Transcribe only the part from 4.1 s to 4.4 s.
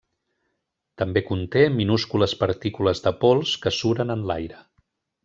en